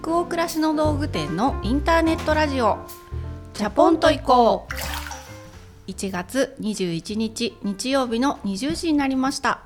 [0.00, 2.78] 北欧暮らしの道具店のインターネットラジオ。
[3.52, 5.90] チャポンと行こう。
[5.90, 9.60] 1月21日日曜日の20時になりました。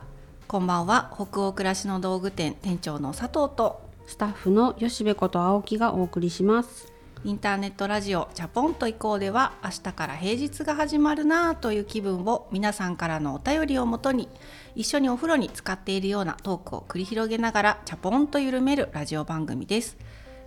[0.49, 1.13] こんばんは。
[1.15, 3.83] 北欧暮らしの道具店店長の佐藤と。
[4.07, 6.93] スタッフの吉部こと青木がお送りします。
[7.25, 14.29] インターネットラジオチャポンと行こうでは明日から平日が始まるなぁという気分を皆さんからのお便りをもとに
[14.75, 19.97] 一緒にお風呂に使っているようなトークを繰り広げながらチャポンと緩めるラジオ番組です、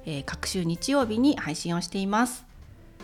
[0.05, 2.45] えー、各週日曜日に配信をしています。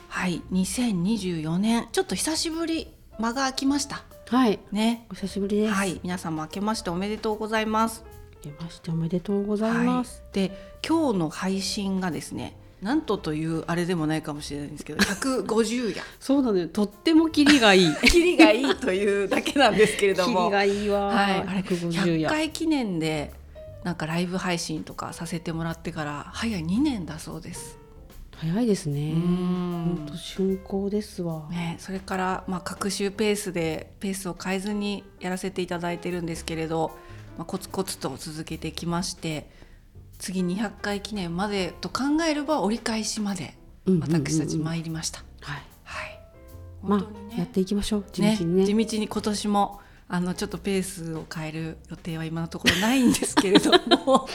[0.08, 1.88] はい2024年。
[1.92, 2.88] ちょっと久しぶり
[3.20, 4.04] 間が空きました。
[4.30, 4.60] はい。
[4.72, 5.06] ね。
[5.12, 5.74] お久しぶりです。
[5.74, 6.00] はい。
[6.04, 8.04] 皆さんも明けましておめでとうございます。
[8.46, 16.02] 明けましておめでとうございます、はい、で今日の配信がですねなんとというあれでもないかもしれないんですけど150夜。
[16.20, 17.96] そうだねとってもキリがいい。
[18.10, 20.40] キリがいいというだけなんですけれども。
[20.46, 21.92] キリがいいわ、はい、あれ150
[22.22, 23.34] 100回記念で
[23.84, 27.80] なんかライブ配信とかさせてもらってから早い2年だそうです。
[28.42, 29.12] 早いですね。
[29.12, 29.20] うん。
[29.98, 36.92] 本当春光ですわ、ね、それから、まあ、各週ペースでペースを変えずにやらせていただいてるんですけれど、
[37.38, 39.50] まあ、コツコツと続けてきまして
[40.18, 45.24] 次200回記念までと考えれば折り返しまで私たち参りました。
[45.42, 46.20] はい、はい。
[46.84, 48.06] まあ、やっていきましょう。
[48.12, 49.82] 地道にね、ね、地道に今年も
[50.14, 53.72] あのちょっとペースを変える予定は今のところないんですけれど
[54.06, 54.28] も。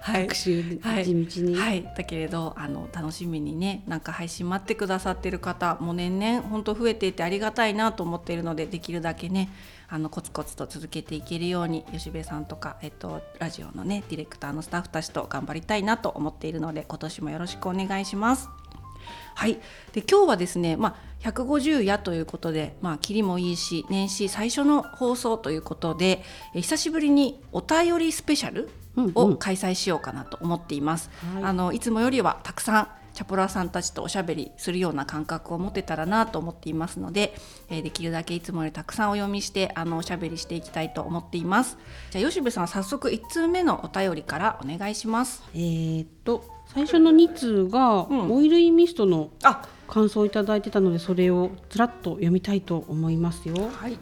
[0.00, 9.48] はい、地道に、はい、はい、だけれどあの楽しみにねなんか配信待ってくださってる方もう年々本当増えていてありがたいなと思っているのでできるだけね
[9.88, 18.61] あのコツコツと続けていけるように吉部さんとか、えっと、ラジオのねディレクターのスタッフたちと頑張りたいなと思っているので今年もよろしくお願いします。
[19.34, 19.54] はい、
[19.92, 26.22] で今日はですね、まあ、150夜ということで、まあ、切りもいいし年始最初の放送ということで
[26.54, 28.70] え久しぶりにお便りスペシャル
[29.14, 31.10] を開催しようかなと思っています。
[31.34, 37.34] うんうん、あのいつもよりはたくさんチャポラーさんたちとおしゃべりするような感覚を持てたらなと思っていますので、
[37.68, 41.76] えー、できるだけいつもよりたくさんお読みしてあのおしゃべりしていきたいと思っています。
[42.10, 45.42] じゃあ吉部さん早速1通目のお便りからお願いします。
[45.54, 46.44] えー、っと
[46.74, 49.30] 最初の2通が、オイルインミストの
[49.88, 53.54] 感想をいただいてたのでそれをずらっと読みたいと思いますよ。
[53.70, 53.98] はい。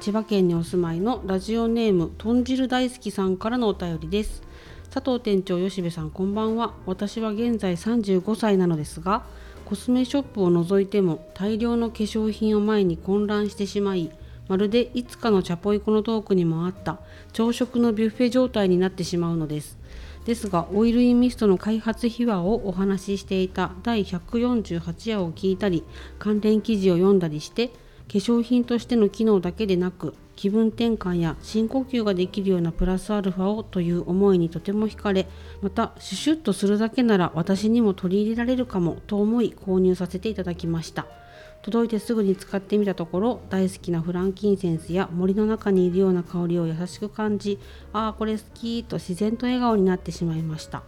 [0.00, 4.42] 千葉県にお住まいのラジオネーム豚汁大好きさんからのお便りです。
[4.90, 6.72] 佐藤店長吉部さんこんばんは。
[6.86, 9.24] 私は現在35歳なのですが
[9.66, 14.10] コスメショップを除いても大量の化粧品を前に混乱してしまい
[14.48, 17.00] まるでいつかのチャポイコのトークにもあった
[17.32, 19.76] 朝食のビュッフェ状態になってしまうのです
[20.26, 25.84] ですがオイルインミストの開発秘話をお話ししていた第148夜を聞いたり
[26.18, 27.74] 関連記事を読んだりして化
[28.08, 35.28] 粧品としての機能だけでなく気分転換や深呼吸ができるようなプラスアルファをという思いにとても惹かれ
[35.62, 41.06] またシュシュッとするだけなら私にも取り入れられるかもと思い購入させていただきました。
[41.66, 47.58] 届いてすぐに使ってみたところ大好きなフランキンセンスや森の中にいるような香りを優しく感じ
[47.92, 50.84] ああこれ好きと自然と笑顔になってしまいました。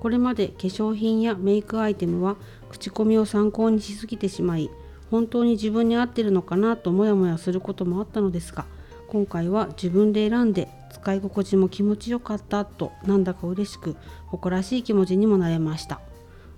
[0.00, 2.36] これまで化粧品やメイクアイテムは
[2.68, 4.70] 口コミを参考にしすぎてしまい
[5.10, 8.66] 本当に自分に合ってるのかなとモヤモヤすることもあったのですが
[9.08, 13.96] 今回は自分で選んで使い心地も気持ちよかったとなんだか嬉しく
[14.26, 16.00] 誇らしい気持ちにもなれました。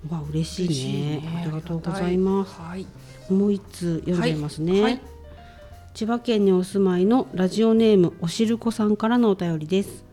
[0.09, 2.87] わ嬉しいね、ね、ありがとうございます、はい、
[3.33, 4.83] もう一通読んじゃいますね、はい。
[4.83, 5.01] はい、
[5.95, 10.05] 千葉県にお住まいのラジオネームおしるこさんからのお便りです。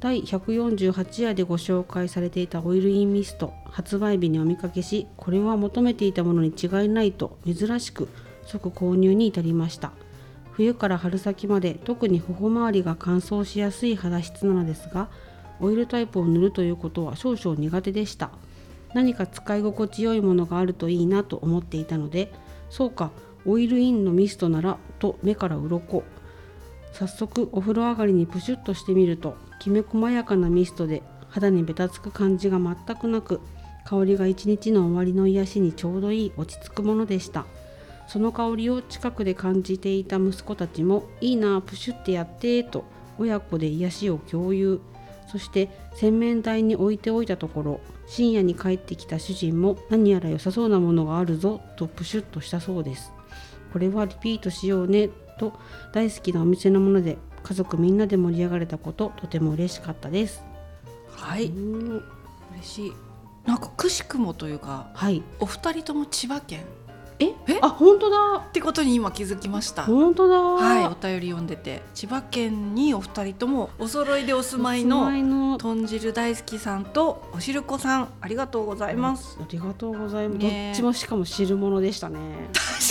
[0.00, 8.08] 第148夜でご紹介されていたオイルインミスト発売日にお見かけしこれは求めていたものに違いないと珍しく
[8.44, 9.92] 即購入に至りました。
[10.50, 15.08] 冬から春先まで特に頬周りが乾燥しやすい肌質なのですが
[15.60, 18.30] オイルタイプを塗るということは少々苦手でした。
[18.94, 22.32] 何か使い心地よいものがあるといいなと思っていたので
[22.72, 23.10] そうか
[23.44, 26.02] オイルインのミストならと目から鱗。
[26.92, 33.40] 早速お風呂上がりにプシュッとしてみるときめ細やかなミストで肌にべたつく感じが全くなく
[33.84, 37.44] 香りが一日の終わりの癒しにちょうどいい落ち着くものでした。
[38.08, 42.84] その香りを近くで感じていた息子たちもいいなプシュってやってと
[43.18, 44.80] 親子で癒しを共有。
[45.32, 53.12] そして洗面台に置いておいたところ深夜に帰ってきた主人も何やら良さそうなものがあるぞとプシュッとしたそうです。
[53.72, 55.08] これはリピートしようね
[55.38, 55.54] と
[55.94, 60.44] 大好きなお店のもので家族みんなで盛り上がれたこととても嬉しかったです。
[61.10, 61.46] はい。
[61.46, 62.02] 嬉
[62.62, 62.92] しい。
[63.46, 66.60] なんかくしくもというか、はい、お二人とも千葉県
[67.18, 67.26] え？
[67.46, 67.58] え？
[67.60, 68.44] あ本当だ。
[68.48, 69.84] ってことに今気づきました。
[69.84, 70.40] 本当だ。
[70.40, 71.82] はい、お便り読んでて。
[71.94, 79.38] 千葉県にお二人ともお揃いでお住まいの豚汁大好きさんとおしるこさんありがとうございます。
[79.40, 82.18] ありがとうございます、ねどっちもしかも汁物でしたね。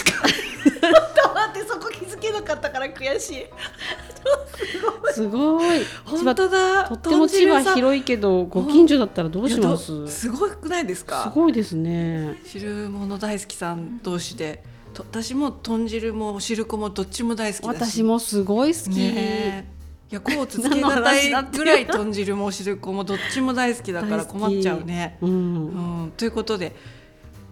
[0.04, 0.51] 確かに。
[0.70, 3.46] っと待ってそこ気づけなかったから悔しい。
[5.14, 6.88] すごい本当だ。
[6.88, 10.08] とっても千葉い広いけどご近所だったらどうします？
[10.08, 11.32] すすごくないですか？
[11.34, 14.64] ごいですね汁物大好きさん同士で、
[14.94, 17.92] と私も豚汁もお汁粉もどっちも大好きだし。
[17.92, 19.82] 私もすごい好き、ねえ。
[20.12, 25.18] いや、こう続けがたいぐらい豚汁もお汁粉もどっちも大好きだから困っちゃうね。
[25.22, 26.76] うんうん、ということで、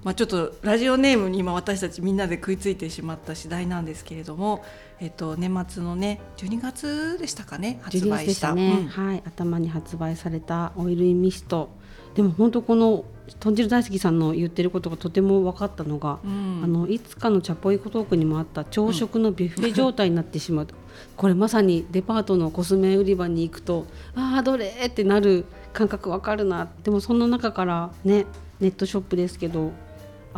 [0.03, 4.63] まあ、ちょっとラジオネームに今私たちみんなで食いついてしまった次第なんですけれども、
[5.01, 8.35] えっと、年末のね12月でしたかね発12月で売し。
[8.35, 8.49] した。
[8.49, 8.87] たね、うん。
[8.87, 11.69] はい頭に発売されたオイルインミスト。
[12.15, 13.05] でも本当この
[13.39, 16.61] 豚汁大好きさんの言ってることがとても分かったのが、うん。
[16.63, 20.65] あのいつかのチャポイコトークにもあった朝食のビュッフェ状態になってしまう。
[20.65, 20.75] と、
[21.17, 23.85] これまさにデパートのコスメ売り場に行くと
[24.15, 25.43] ああどれってなる
[25.73, 26.69] 感覚わかるな。
[26.83, 28.25] でもそんな中からね
[28.61, 29.71] ネットショップですけど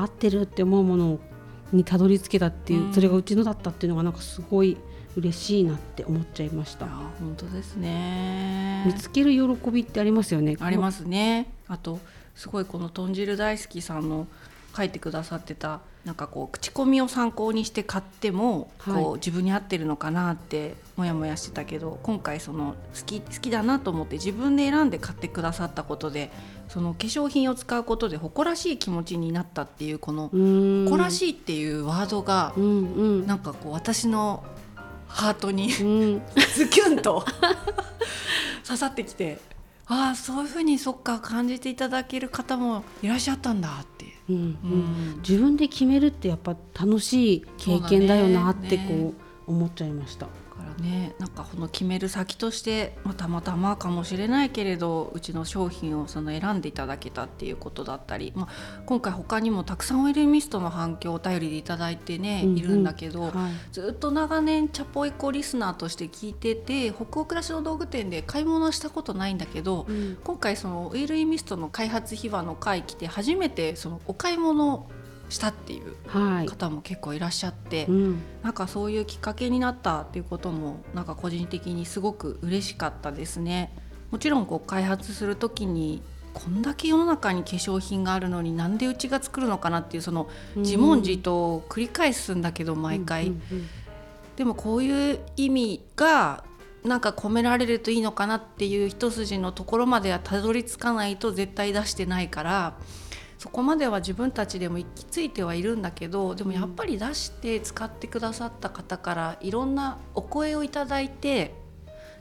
[0.02, 1.20] 合ってるって思うもの
[1.72, 4.78] にたどり着けたっていう、うんそれがうちのだったっていうのがなんかすごい
[5.16, 6.90] 嬉しいなって思っちゃいましたあ。
[7.20, 10.58] 本当ですね見つける喜びってありますよね。
[10.60, 12.00] ありますねあと
[12.36, 14.28] すごいこの豚汁大好きさんの
[14.76, 26.32] 書いてくださってたなんかこう口コミを参考にして買っても、はいこう自分に合ってるのかなってモヤモヤしてたけど今回その好き好きだなと思って自分で選んで買ってくださったことで
[26.72, 34.44] その化粧品を使うことで誇らしい気持ちになったっていうこの誇らしいっていうワードがなんかこう私の
[35.06, 36.22] ハートにうん。
[36.56, 37.26] ズキュンと
[38.66, 39.40] 刺さってきて
[39.88, 44.06] ああそういうふうにそっか感じていただける方もいらっしゃったんだって。
[44.30, 44.46] うんううん。
[44.46, 49.14] ん自分で決めるってやっぱ楽しい経験だよなってこ
[49.48, 50.28] う思っちゃいました。
[50.72, 62.58] だからねなんかこの決める先として、まあ、たまたまかもしれないけれどうちの商品をその選んでいただけたっていうことだったり、まあ、今回他にもたくさんオイルミストの反響をお便りでいただいてね、うんうん。
[62.58, 63.32] いるんだけど、はい。
[63.72, 70.18] ずっと長年チャポイコリスナーとして聞いてて北欧暮らしの道具店で買い物はしたことないんだけど、うん。
[70.24, 74.90] 今回そのオイルミストの開発秘話の会来て初めてそのお買い物を
[75.32, 76.46] したっていうはい。
[76.46, 78.22] 方も結構いらっしゃって、うん。
[78.44, 83.74] なんかそういうきっかけになったっていうこともなんか個人的にすごく嬉しかったですね。
[84.12, 86.02] もちろんこう開発する時に
[86.34, 93.34] こんだけ世の中に化粧品があるのになんでうちが作るのかなっていうその自問自答を繰り返すんだけど毎回、
[94.36, 96.44] でもこういう意味が
[96.84, 102.74] なんか込められるといいのかなっていう一筋のところまではたどり着かないと絶対出してないから
[103.42, 111.56] そこまでは自分たちでも行き着いてはいるんだけどでもやっぱり出して使ってくださった方からいろんなお声をいただいて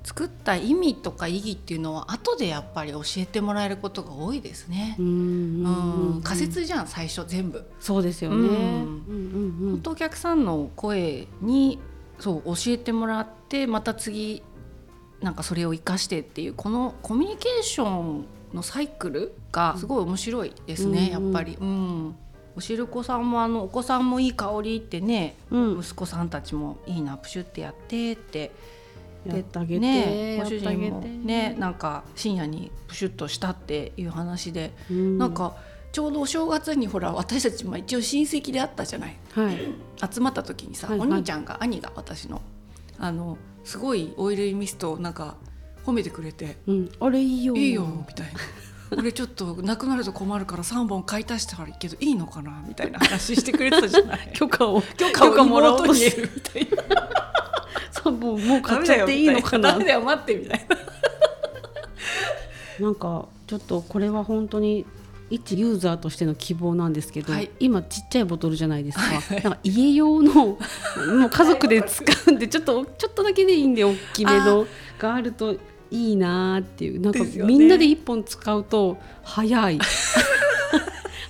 [0.03, 5.03] 作った意味とか意義っていうのは後でやっぱり教えてもらえることが多いですねう。
[5.03, 7.71] ん仮説じゃん最初全部。
[7.81, 8.49] そうですよね。
[8.49, 11.79] 本当お客さんの声に
[12.19, 14.43] そう教えてもらってまた次
[15.21, 18.25] なんかそれを生かしてっていうこのコミュニケーション
[18.55, 21.57] のサイクルがすごい面白いですね、うんやっぱり。
[21.61, 22.17] うん。
[22.57, 25.81] おしるこさんもあのお子さんもいい香りってね、うん。
[25.81, 28.51] 息子さんたちもいいなプシュってやってって。
[29.27, 35.19] やってあげて、ねご主人もねなんか深夜にプシュッとしたっていう話で、うん。
[35.19, 35.57] なんか
[35.93, 39.17] ちょうどお正月にほら私たちも一応親戚であったじゃない。
[39.33, 39.59] はい。
[40.11, 41.09] 集まった時にさ、はいはい。
[41.09, 42.41] お兄ちゃんが兄が私の
[42.99, 45.37] あのすごいオイルミストをなんか
[45.85, 46.59] 褒めてくれて。
[46.67, 46.91] うん。
[47.01, 47.55] あれいい「よ。
[47.57, 48.41] いいよ」みたいな。
[48.93, 54.31] 俺ちょっとなくなると困るから3本買い足したらいいけどいいのかなみたいな話してくれてたじゃない。
[54.35, 57.09] 許可を許可をもらおうとし妹に得るみたいな。
[58.03, 59.73] そうもう買っちゃっていいのかな。
[59.73, 60.77] ダメだよ待ってみたいな。
[62.87, 64.87] なんかちょっとこれは本当に
[65.29, 67.51] 一ユーザーとしての希望なんですけど、はい。
[67.61, 69.05] 今ちっちゃいボトルじゃないですか、
[69.43, 70.59] なんか家用のも
[71.27, 74.67] う家族で使うんでちょっとちょっとだけでいいんで大きめの
[74.99, 75.57] があると
[75.91, 79.79] いいなーっていうなんかみんなで一本使うと早い。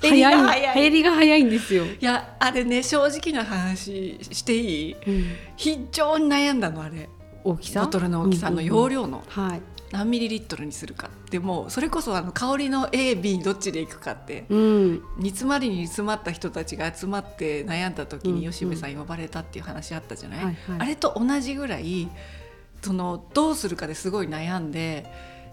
[0.03, 0.75] 早い。
[0.75, 1.45] 減りが早い。
[1.45, 4.97] んですよ、いやあれね正直な話していい？
[5.07, 5.25] うん。
[5.57, 7.09] 非常に悩んだのあれ。
[7.45, 7.83] 大きさ？
[7.83, 9.23] ボトルの大きさの容量の。
[9.29, 9.63] はい、
[9.93, 14.45] 何ミリリットルにするかでもそれこそあの香りの AB どっちでいくかって。
[14.49, 20.81] うん、煮詰まりに煮詰まった人たちが集まって悩んだ時に吉部さん呼ばれたっていう話あったじゃない、はいはい。
[20.81, 22.09] あれと同じぐらい
[22.83, 25.07] そのどうするかですごい悩んで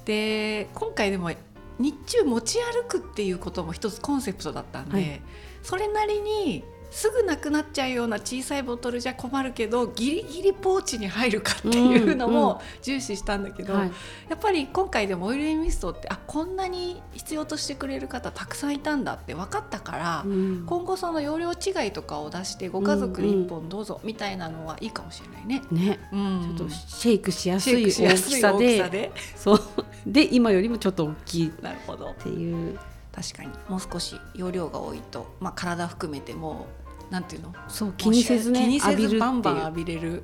[0.06, 1.32] で今回でも
[1.80, 5.22] 日中持ち歩くっていうことも一つコンセプトだったんで、はい。
[5.62, 13.92] それなりにすぐなくなっちゃうような小さいボトルじゃ困るけどギリギリポーチに入るかっていうのも重視したんだけど、はい。
[14.30, 20.66] やっぱり今回でもオイルインミストってあこんなに必要としてくれる方たくさんいたんだって分かったから、うん。
[20.66, 25.62] 今後その容量違いとかを出してご家族で1本どうぞみたいなのはいいかもしれないね。
[25.72, 26.00] ね。
[26.12, 28.90] うん、ちょっとシェイクしやすい大きさで。
[28.90, 29.62] でそう。
[30.06, 31.48] で今よりもちょっと大きい。
[31.50, 32.14] っなるほど。
[32.24, 32.80] ていう
[33.18, 33.50] 確かに。
[33.68, 36.68] もう少し容量が多いと、まあ、体含めても
[37.10, 37.54] うなんていうの？
[37.68, 40.22] そう気にせずね気にせずバンバン浴びれる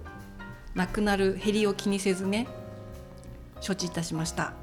[0.75, 2.47] なくなる減りを気にせずね
[3.61, 4.53] 承知いたしました。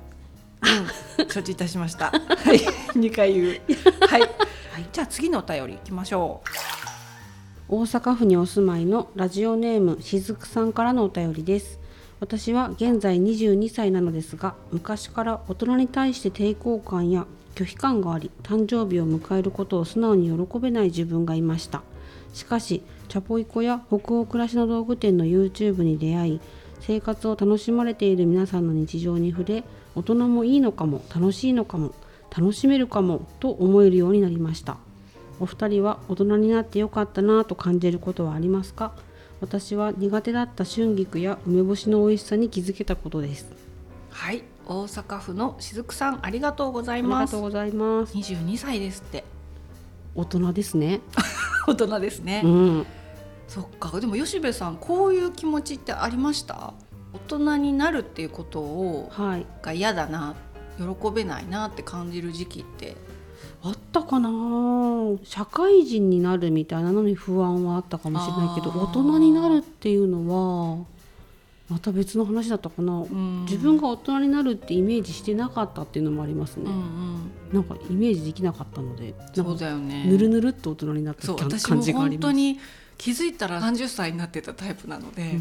[1.19, 2.13] うん、 承知いたしました。
[2.15, 2.61] はい、
[2.95, 3.47] 二回言う。
[4.07, 4.31] はい、はい、
[4.93, 6.43] じゃあ次のお便り行きましょ
[7.69, 11.81] 大阪府にお住まいのラジオネームしずくさんからのお便りです。
[12.21, 17.27] 私は現在22歳なのですが昔から大人に対して抵抗感や
[17.61, 21.83] 拒否感があり誕生日を迎えることを素直に喜べない自分がいました。
[22.33, 26.41] しかしチャポイコや北欧暮らしの道具店の YouTube に出会い
[26.81, 29.65] 生活を楽しまれている皆さんの日常に触れ
[29.95, 31.93] 大人もいいのかも楽しいのかも
[32.35, 34.79] 楽しめるかもと思えるようになりました。
[35.39, 38.93] お二人は大人になってよかったなぁと感じることはありますか？
[39.43, 43.47] 私は苦手だった春菊や梅干しの美味しさに気づけたことです。
[44.11, 47.41] はい、大阪府のしずくさんありがとうございますありがとう。
[47.43, 49.25] ございます二十二歳ですって。
[50.15, 51.01] 大人ですね
[51.67, 52.43] 大人ですね。
[52.45, 52.87] うん
[53.49, 56.73] そっか、でも吉部さんこういう気持ちってありました？
[57.13, 60.37] 大人になるっていうことをはいが嫌だな、
[60.79, 62.97] 喜べないなって感じる時期って。
[63.65, 64.29] あったかな？
[65.25, 70.85] 社会人になるみたいなのに不安はあったかもしれないけど大人になるっていうのは
[71.71, 73.45] また別の話だったかな、うん。
[73.45, 80.05] 自分が大人になるってイメージしてなかったっていうのもありますね、うんうん、なんかイメージできなかったのでそうかだよね。
[80.05, 81.49] ぬるぬるっと大人になった感
[81.81, 82.27] じがあります。
[82.27, 82.59] 本当に
[82.99, 85.39] 気づいたら30歳になってたタイプなので、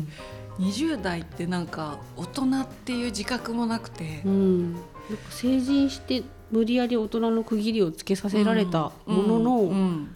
[0.59, 4.85] 20代ってなんか大人っていう自覚もなくてう、ん、なんか
[5.31, 10.15] 成人して無理やり大人の区切りをつけさせられたものの、うんうん。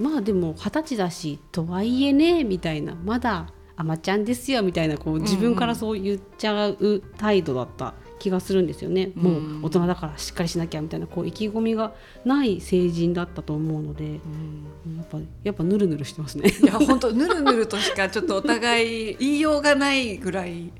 [0.00, 2.94] まあでも二十歳だしとはいえねみたいな。
[2.94, 3.46] まだ
[3.78, 9.22] 甘ちゃんですよみたいなこう自分からそう言っちゃう態度だった気がするんですよね、うん。
[9.22, 11.94] もう大人だからしっかりしなきゃみたいなこう意気込みが
[12.24, 14.18] ない成人だったと思うのでや
[15.02, 16.50] っぱやっぱヌルヌルしてますね。
[16.50, 20.72] いや本当ぬるぬるとしかちょっとお互い言いようがないぐらい、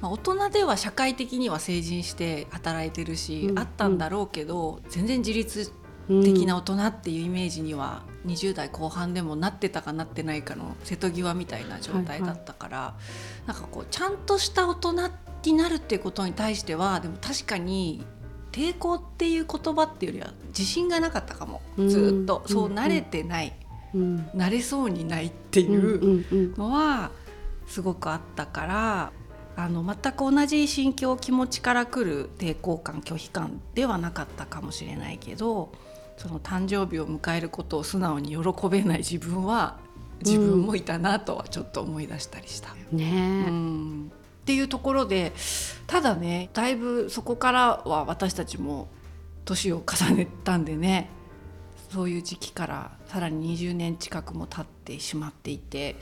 [0.00, 3.58] まあ、大人では社会的には成人して働いてるし、うん。
[3.58, 12.94] あったんだろうけど全然自律うん的な大人っていうイメージには20代後半でもなってたかなってないかの瀬戸際みたいな状態だったから、
[13.46, 14.92] なんかこうちゃんとした大人
[15.44, 18.04] になるっていうことに対してはでも確かに
[18.52, 21.60] 抵抗っていう言葉っていうよりは自信がなかったかも。
[21.76, 21.88] うん。
[21.88, 22.74] ずっと、そううん。
[22.74, 23.54] 慣れてない、
[23.94, 24.30] うん。
[24.34, 27.10] 慣れそうにないっていうのは
[27.66, 29.12] すごくあったから。
[29.60, 35.72] あの全く同じ心境気持ちからくる抵抗感拒否感ではなかったかもしれないけど
[36.18, 39.78] その誕生日を迎えることを素直に喜べない自分は
[40.24, 42.74] 自分もいたなとはちょっと思い出したりした。
[42.92, 43.44] ね。
[43.46, 44.12] えうん。
[44.42, 45.32] っていうところで
[45.86, 48.88] ただねだいぶそこからは私たちも
[49.44, 51.10] 年を重ねたんでね
[51.90, 55.96] そういう時期からさらに20年近くも経ってしまっていて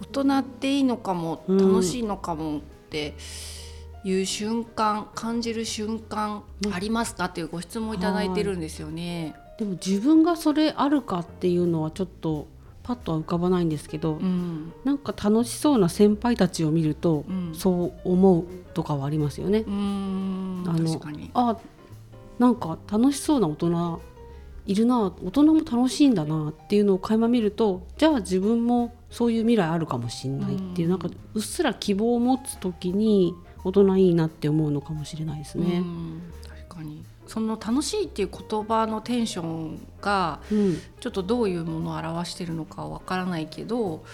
[0.00, 1.58] 大人っていいのかもうん。
[1.58, 2.60] 楽しいのかもっ
[2.90, 3.14] て
[4.04, 7.24] いう瞬間、感じる瞬間うんありますか？
[7.24, 9.34] っていうご質問をいただいてるんですよね。
[9.58, 12.46] でも自分がそれあるかっていうのはちょっと
[12.84, 14.72] パッとは浮かばないんですけど、うん。
[14.84, 17.54] なんか楽しそうな先輩たちを見ると、うん。
[17.54, 19.64] そう思うとかはありますよね。
[19.66, 21.00] あの
[21.34, 21.58] あ
[22.38, 24.00] なんか楽しそうな大人
[24.64, 30.90] いるな大人も楽しいんだなっていうのを垣間見るとじゃあ自分もそういう未来あるかもしれないっていう、うん。
[30.92, 33.34] なんかうっすら希望を持つ時に
[33.64, 35.78] 大人いいなって思うのかもしれないですね。
[35.78, 36.22] うん。
[36.42, 40.80] 確かにその楽しいっていう言葉のテンションがうん。
[40.98, 44.04] ちょっとどういうものを表してるのかはわからないけど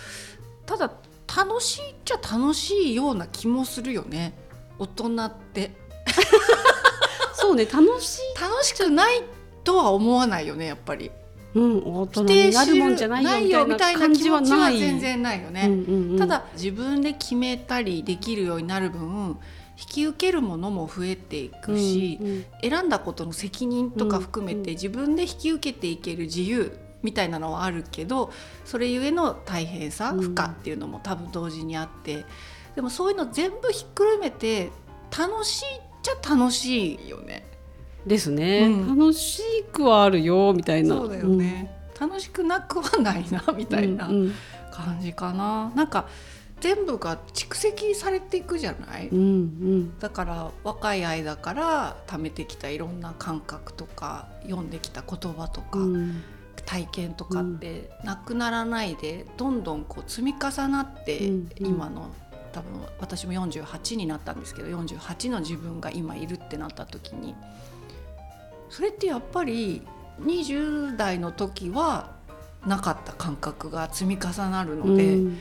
[0.67, 0.93] ただ
[1.27, 4.35] 楽しいっちゃ楽しいような気もするよね。
[4.79, 5.71] 大人って。
[7.35, 9.23] そうね楽しい、楽しくない
[9.65, 11.11] とは思わないよねやっぱり。
[11.55, 14.79] うん、大人になるもんじゃないよみたいな気持ちない。
[14.79, 16.19] 全然ないよね、うんうんうん。
[16.19, 19.39] ただ自分で決めたりできるようになる分
[19.79, 22.45] 引き受けるものも増えていくし、うんうん。
[22.63, 24.65] 選んだことの責任とか含めうんうん。
[24.65, 28.33] て自分で引き受けていける自由みたいなのはあるけど
[28.65, 30.21] それゆえの大変さうん。
[30.21, 32.25] 負荷っていうのも多分同時にあって
[32.77, 34.71] でもそういうの全部ひっくるめて
[35.17, 37.47] 楽しいっちゃ楽しいよね。
[38.07, 38.99] ですね、うん。
[38.99, 40.97] 楽しくはあるよみたいな。
[40.97, 44.35] そうだよね、楽しくなくはないなみたいなうん。
[44.71, 46.07] 感じかな、なんか
[46.65, 49.99] 全部が蓄積されていくじゃない、うんうん。
[49.99, 56.23] だから若い間から貯めてきたいろんな感覚とか読んできた言葉とか、うん。
[56.65, 61.67] 体験とかってなくならないでどんどんこう積み重なって、うんうん。
[61.67, 62.11] 今の
[62.55, 67.35] 多分私も48になったんですけど48の自分が今いるってなった時に
[68.71, 69.83] それってやっぱり
[70.23, 72.15] 20代の時は
[72.65, 75.39] なかった感覚が積み重なるので、うん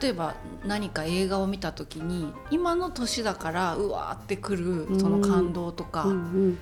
[0.00, 0.34] 例えば
[0.66, 6.58] 何か映画を見た時に今の年だからうわーってくるその感動とか、うん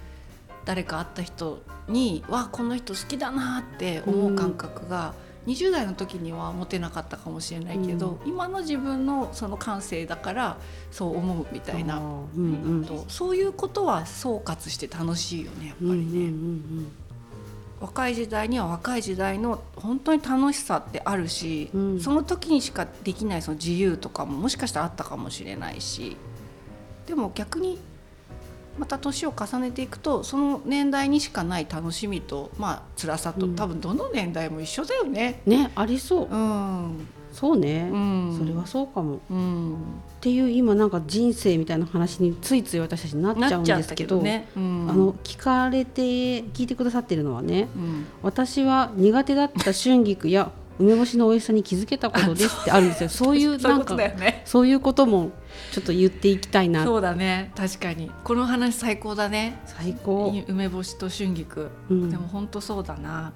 [0.65, 5.15] 誰か会った人に「わこの人好きだな」って思う感覚が、
[5.47, 10.57] 20代の時には持てなかったかもしれないけど、今の自分のその感性だから
[10.91, 12.85] そう思うみたいな、うんうん。
[12.85, 15.95] とそういうことは総括して楽しいよねやっぱりね。
[15.95, 16.89] うんうん
[17.81, 22.01] 若い時代には若い時代の本当に楽しさってあるし、うん。
[22.01, 26.17] その時にしかできないその自由とかももしかしたらあったかもしれないし
[27.07, 27.79] でも逆に
[28.79, 33.57] また年を重ねていくとその年代にしかない楽しみとまあ辛さと、うん。
[33.57, 35.43] 多分どの年代も一緒だよね。
[35.45, 36.29] ねありそう。
[36.31, 37.07] うん、
[37.37, 37.91] そうね。
[37.93, 39.17] うん、それはそうかも。
[39.17, 39.77] っうん、
[40.23, 44.49] ていう今なんか人生みたいな話についつい私たちなっちゃうんですけどね。
[44.57, 53.09] うん、あの聞かれて聞いてくださってるのはねうん、私は苦手だった春菊や梅干しの美味しさに気づけたことですってあるんですよ。
[53.13, 54.43] そういうなんかね。
[54.47, 55.33] そういうことも
[55.73, 56.85] ちょっと言っていきたいな。
[56.85, 57.53] そうだね。
[57.55, 58.11] 確かに。
[58.25, 59.61] この話最高だね。
[59.67, 61.69] 最高、梅干しと春菊。
[61.91, 62.11] うん。
[62.11, 63.35] でも本当そうだな。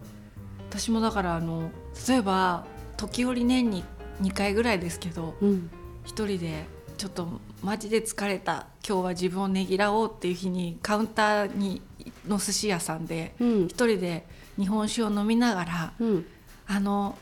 [0.71, 1.71] 私もだからあの
[2.09, 2.64] 例えば
[3.00, 3.83] 時折年に
[4.21, 5.71] 2回ぐらいですけどうん。
[6.04, 6.66] 一人で
[6.99, 7.28] ちょっと
[7.62, 11.80] マジで疲れた今日は自分をねぎらおうっていう日にカウンターに
[12.26, 13.64] の寿司屋さんでうん。
[13.64, 14.26] 一人で
[14.59, 16.26] 日本酒を飲みながらうん。
[16.66, 17.16] あの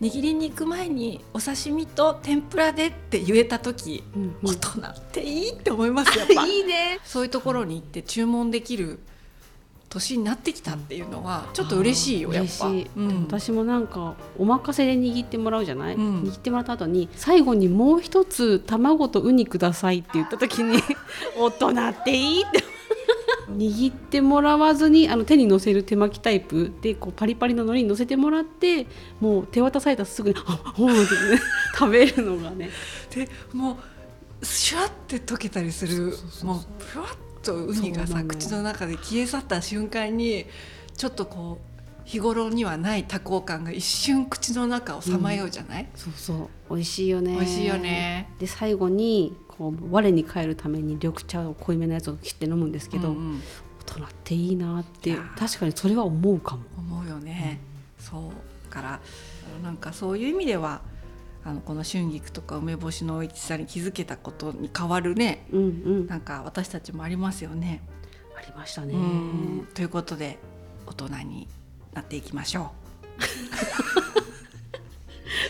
[0.00, 4.36] 握りに行く前にお刺身と天ぷらでって言えた時、うん。
[4.42, 6.44] 大人っていいって思いますやっぱ。
[6.48, 7.00] いいね。
[7.04, 8.98] そういうところに行って注文できる
[9.96, 12.68] 年になってきたっていうのはちょっと嬉しいよやっぱ。
[12.68, 13.22] 嬉しい、うん。
[13.22, 16.22] 私もなんかお任せで握ってもらうじゃない、うん。
[16.22, 20.78] 握ってもらった後に最後にもう一つ卵とウニくださいって言った時に
[21.38, 22.64] 大人っていいって。
[23.56, 28.86] 握ってもらわずにあの手に乗せる手巻きタイプでこうパリパリの海苔に乗せてもらって
[29.20, 31.40] もう手渡されたらすぐに「あほん」って、ね、
[31.76, 32.70] 食べるのがね。
[33.14, 33.78] でも
[34.42, 37.08] うシュワって溶けたりするもうふわっ
[37.46, 40.46] とウニがさ口の中で消え去った瞬間に
[40.96, 46.74] ちょっとこう日頃にはない多幸感が一瞬口の中をさまようじゃない、そうそう。
[46.74, 47.32] 美味しいよね。
[47.32, 48.30] 美味しいよね。
[48.38, 53.42] で最後にこう我に返るために緑茶を濃いめのやつを切って飲むんですけど、うんうん。
[53.88, 56.62] 大人っていいなって確かにそれは思うかも。
[56.78, 57.60] 思うよね、
[57.98, 58.22] そう。
[58.70, 59.00] だから
[59.62, 60.82] なんかそういう意味では
[61.46, 65.64] あのこの春菊とか梅干しの美味しさに気づけたことに変わるねうんう
[66.02, 67.82] ん、なんか私たちもありますよね。
[68.36, 68.94] ありましたね。
[68.94, 70.38] うんということで
[70.86, 71.46] 大人に
[71.94, 72.72] なっていきましょ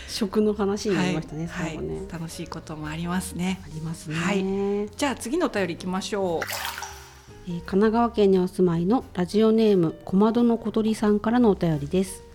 [0.07, 0.91] 食の話う。
[0.91, 3.59] になりましたね、はい最後ね、はい楽しいこともありますね。
[3.65, 6.41] ありますね、はいえーじゃあ次のお便りいきましょ
[7.47, 12.26] 神奈川県にお住まいのラジオネーム小窓の小鳥さんからのお便りです。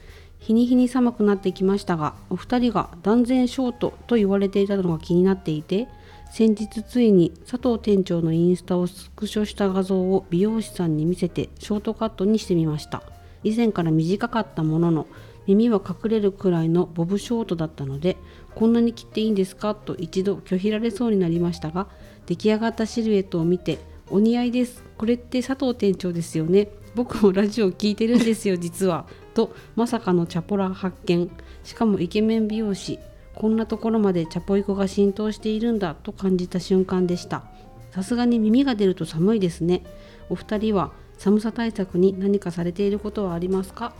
[0.42, 5.86] 日に日に寒くなってきましたがお二人が断然ショートと言われていたのが気になっていて
[6.32, 13.02] 先日ついに佐藤店長のインスタをスクショした画像を美容師さんに見せてショートカットにしてみました。
[13.44, 15.06] 以前から短かったものの
[15.46, 18.16] 耳は隠れるくらいのボブショートだったので
[18.54, 21.88] こんなに切っていいんですかと一度拒否られそうになりましたが
[22.26, 23.78] 出来上がったシルエットを見て
[24.10, 24.84] お似合いです。
[24.96, 26.68] これって佐藤店長ですよね。
[26.94, 29.06] 僕もラジオ聞いてるんですよ実は。
[29.34, 31.30] とまさかのチャポラ発見
[31.64, 32.98] しかもイケメン美容師
[33.34, 37.44] こんなところまでチャポイコが浸透しているんだと感じた瞬間でした
[37.90, 39.82] さすがに耳が出ると寒いですね
[40.28, 43.94] お二人は寒さ対策に何かされていることはありますか？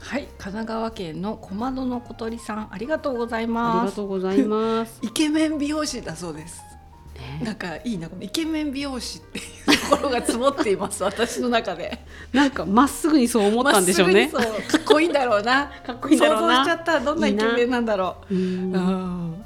[0.00, 0.04] う。
[0.04, 3.90] はい、神奈川県の小窓の小鳥さんありがとうございあります。
[3.90, 6.60] がとうございます イケメン美容師だそうです。
[7.42, 11.98] なんかいいなこのイケメン美容師っていうところが積もっています 私の中で。
[12.32, 15.70] なんかまっすぐにそう思ったんでしょうねまっすぐにそうかっこいいんだろうな。
[15.86, 18.34] かっこいいんだろうな想像しちゃったどんなイケメンなんだろう。
[18.34, 19.44] うんうん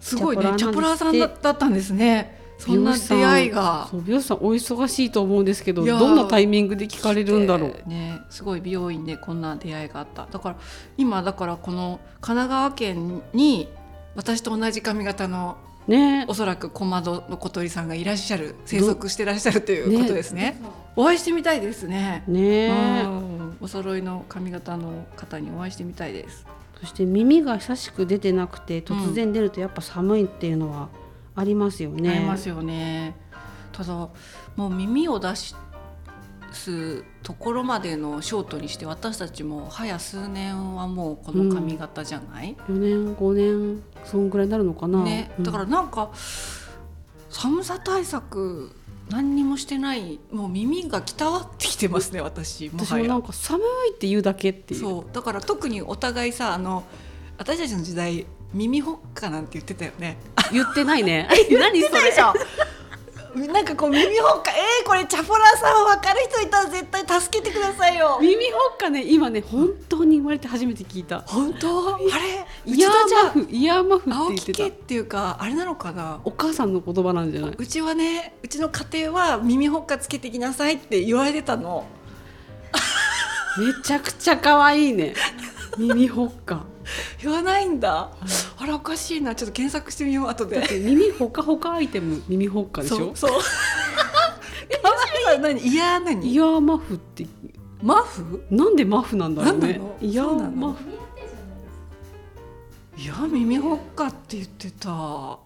[0.00, 2.42] すごいねチチャポラーさんだだったんですね。
[2.58, 3.88] そんな出会いが。
[3.92, 10.56] 美容師さんお忙しいと思うんですけどどんなタイミングで聞かれるんだろうねすごい美容院でこんな出会いがあっただから
[10.96, 13.68] 今だからこの神奈川県に
[14.14, 15.56] 私と同じ髪型の
[15.88, 16.24] ね。
[16.28, 20.60] おそらく小窓の小鳥さんがいらっしゃる生息してらっしゃるということですね。
[20.96, 22.24] お会いしてみたいですね。
[22.26, 23.02] ね。
[23.06, 23.56] うん。
[23.60, 26.46] お揃いの髪型の方にお会いしてみたいです。
[26.80, 30.88] そして耳が久しく出てなくて突然出るとやっぱ寒いっていうのは
[31.34, 32.10] ありますよね。
[32.10, 33.16] ありますよね。
[33.72, 34.10] ただも
[34.68, 35.34] う耳を出
[36.54, 45.02] すところまでのショートにして私たちも早数年はもうこの髪型じゃない、4年5年そんぐらいになるのかな。
[45.02, 46.10] ね、だからなんか
[47.28, 48.70] 寒さ対策
[49.10, 54.80] 何にもしてないもう耳がきたわってきてますね私もはや私もなんか寒いって言うだけっていう。
[54.80, 56.84] そうだから特にお互いさあの
[57.36, 60.16] 私たちの時代耳ほっかなんて言ってたよね
[60.52, 61.28] 言ってないね。
[61.50, 62.12] 何それ。
[63.34, 71.20] なんかこう耳ほっかえー、これチャポラーさん分かる人いたら絶対助けてくださいよ耳ほっかね今ね本当に言われて初めて聞いた。
[71.22, 71.96] 本当？
[71.96, 72.72] あれ？
[72.72, 76.20] イヤーマゃフイヤーマフ青って言ってっていうかあれなのかな？
[76.24, 77.54] お母さんの言葉なんじゃない？
[77.58, 81.86] うちはねうちの家庭は耳ほっかつけてきなさいって言われてたの
[83.58, 85.14] めちゃくちゃ可愛いね。
[85.76, 86.66] 耳ほっか。
[87.22, 88.10] 言わないんだ。
[88.58, 89.34] あらおかしいな。
[89.34, 90.66] ちょっと検索してみよう後で。
[90.84, 92.96] 耳ほかほかアイテム耳ほっかでしょ？
[92.96, 93.16] そう。
[93.16, 93.40] そう。
[94.70, 95.58] え何？
[95.58, 97.26] イヤーイ何ヤーマフって。
[97.82, 98.44] マフ？
[98.50, 99.80] なんでマフなんだろうね。
[100.00, 100.78] イヤーマフ。
[102.96, 105.38] いや耳ほっかって言ってた。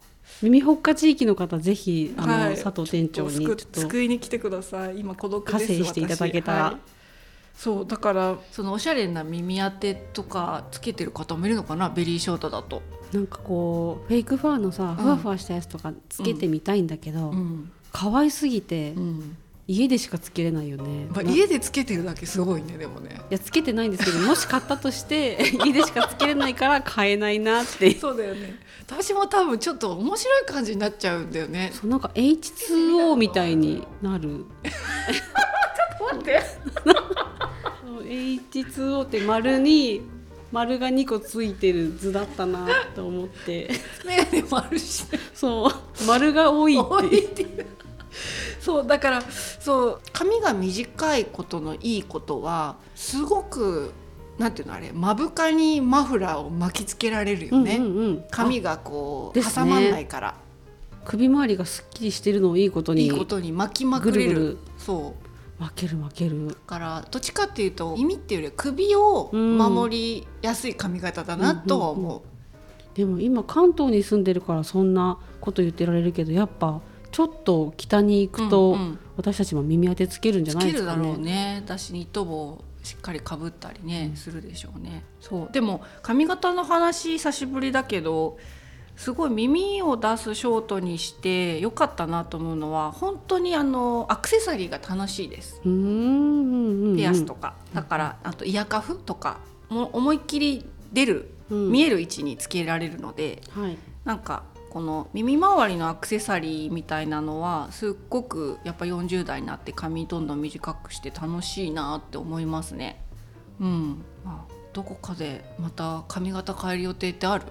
[0.42, 2.56] 耳ほっか地域の方ぜひあの、はい。
[2.56, 3.80] 佐藤店長にちょっ救と。
[3.80, 5.00] 救いに来てください。
[5.00, 6.72] 今孤独です加勢していただけたら、私。
[6.72, 6.97] はい
[7.58, 11.90] そうだからそのおしゃれな耳当てとかつけてる方もいるのかな？
[11.90, 14.94] ベリーショートだと、なんかこうフェイクファーのさ、ん。
[14.94, 17.72] ふわふわしたやつとかつけてみたいんだけど、うん。
[17.92, 19.36] 可愛すぎて、うん。
[19.66, 23.20] 家でしかつけれないよね、まあ、家でつけてるだけすごいねでもね。
[23.28, 27.94] やつけてないんですけどもし買ったとして 家でしかつけれないから買えないなって。
[27.98, 28.58] そうだよね。
[28.86, 31.70] 私も多分ちょっと面白い感じになっちゃうんだよね。
[31.74, 34.46] そうなんか H2O みたいになる。
[36.00, 36.42] 待って。
[36.84, 37.37] そ う
[38.02, 40.02] H2O って丸に
[40.50, 43.70] 丸が2個ついてる図だったなと思って。
[44.04, 46.04] 眼鏡もあるしねそう。
[46.06, 47.66] 丸が多い多っていう。
[48.60, 53.92] そうだからそう髪が短いことのいいことはすごく
[54.38, 60.34] なんていうのあれ目深にマフラーを巻きつけられるよね、うんうんうん、髪がこう挟まんないから、
[61.04, 64.58] 首周りがすっきりしてるのをいいことにいいことに巻きまくれる。
[64.76, 65.27] そう
[65.58, 66.48] 負ける負ける。
[66.48, 72.22] だからどっちかっていうと耳っていうよりは首を守りやすい髪型だなとは思う、
[72.94, 78.98] でも今関東に住んでるからそんなこと言ってられるけどやっぱちょっと北に行くと、うんうん。
[79.16, 80.96] 私たちも耳当てつけるんじゃつないですかね。
[80.96, 81.62] けるだろうね。
[81.64, 85.04] 私ニット帽をしっかりかぶったりね、するでしょうね。
[85.20, 85.52] そう。
[85.52, 88.38] でも髪型の話久しぶりだけど
[88.98, 95.62] すごい耳を出すショートにしてよかったなと思うのは本当にあのアクセサリーが楽しいです。
[95.62, 99.38] ピアスとか、だからあとイヤカフとか。
[99.68, 101.70] もう思いっきり出る、うん。
[101.70, 103.76] 見える位置につけられるのではい。
[104.04, 113.04] なんかこの耳周りのアクセサリーみたいなのはすっごくやっぱ40代になって髪どんどん短くして楽しいなって思いますね。
[113.60, 117.44] うん、まあ、どこかでまた髪型変える予定ってある？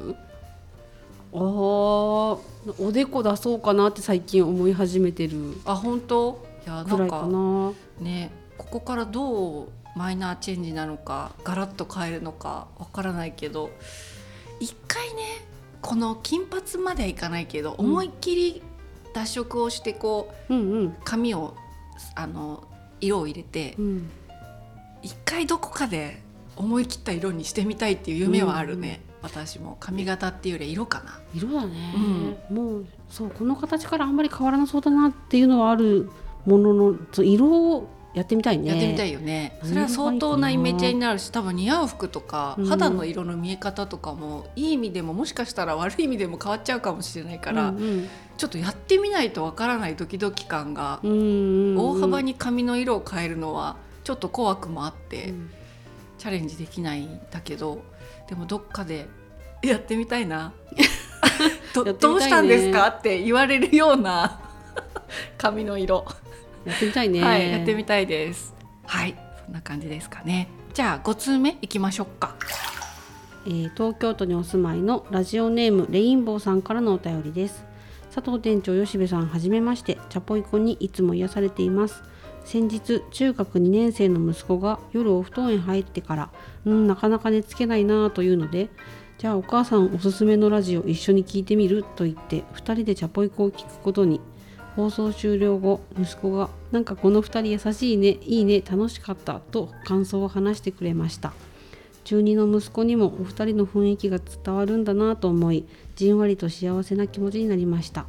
[1.33, 2.39] あー
[2.79, 6.45] おでこ出そうかなって最近思い始めてるあ本当？
[6.65, 7.27] いやなんか
[7.99, 13.69] ねここからどうマイナーチェンジなのかガラッと変えるのかわからないけど
[14.59, 15.45] 一回ね
[15.81, 17.85] この金髪まではいかないけど、うん。
[17.85, 18.61] 思いっきり
[19.13, 20.97] 脱色をしてこううんうん。
[21.03, 21.55] 髪を
[22.15, 22.67] あの
[22.99, 24.09] 色を入れてうん。
[25.03, 26.21] 一回どこかで
[26.55, 31.19] 思い切った色にしてみたいっていう夢はあるね、私も髪型っていうより色かな。
[31.33, 36.09] 色だね、もうそうこの形からあんまり変わらなそうだなっていうのはある
[36.45, 38.69] ものの色をやってみたいね。
[38.69, 51.77] やってみたいよね、何それは相当なイメージになるし多分似合う服とか、うん肌の色の見え方とかもいい意味でももしかしたら悪い意味でも変わっちゃうかもしれないから、うんちょっとやってみないとわからないドキドキ感がうんうんうんうん。
[51.77, 55.49] 大幅に髪の色を変えるのはちょっと怖くもあって、うん。
[56.19, 57.81] チャレンジできないんだけど
[58.27, 59.07] でもどっかで
[59.63, 60.53] やってみたいな。
[61.73, 64.39] どどうしたんですかって言われるような
[65.37, 66.05] 髪の色、
[66.65, 68.55] やってみたいね、はいやってみたいです。
[68.85, 70.49] はいそんな感じですかね。
[70.73, 72.35] じゃあ5通目いきましょうか。
[73.45, 77.63] えー東京都にお住まいのラジオネームレインボーさんからのお便りです。
[78.13, 79.97] 佐藤店長吉部さんはじめまして。
[80.09, 82.01] チャポイコにいつも癒されています
[82.47, 86.29] 先日中学2年生の息子が夜お布団へ入ってから
[86.63, 88.69] うんなかなか寝つけないなぁというので
[89.17, 91.83] じゃあお母さんおすすめのラジオ一緒に聞いてみる？
[91.83, 94.21] と言って2人でチャポイコを聞くことに。
[94.77, 101.33] 放送終了後息子が「なんかこの2人優しいねいいね楽しかった」と感想を話してくれました。
[102.03, 108.05] 中2の息子にもお二人の雰囲気が伝わるんだなと思いじんわりと幸せな気持ちになりました。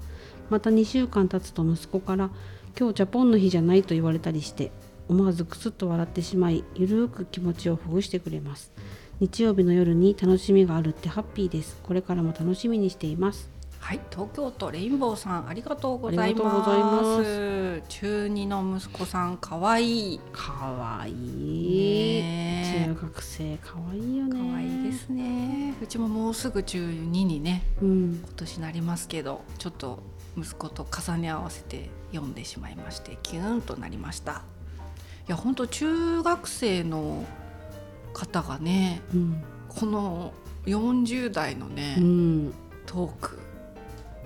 [0.50, 2.30] また2週間経つと息子から
[2.78, 4.70] 「今日ジャポンの日じゃない」と言われたりして
[5.08, 8.72] 思わずクスッと笑ってしまいゆるーく気持ちをほぐしてくれます。
[9.20, 11.76] 日曜日の夜に楽しみがあるってハッピーです。
[11.82, 13.50] これからも楽しみにしています。
[13.80, 17.82] はい、東京都レインボーさんありがとうございます。
[17.88, 20.20] 中二の息子さん可愛い。
[20.32, 21.10] かわい。
[21.10, 24.50] い、ね中学生かわいいよね。
[24.50, 25.74] 可愛いですね。
[25.82, 28.20] うちももうすぐ中二にねうん。
[28.22, 30.00] 今年なりますけど、ちょっと
[30.36, 34.42] 息子と重ね合わせて読んでしまいましてキューンとなりました。
[35.26, 37.26] いや本当中学生の
[38.12, 39.42] 方がねうん。
[39.68, 40.32] この
[40.66, 42.54] 40代のね、うん。
[42.86, 43.38] トーク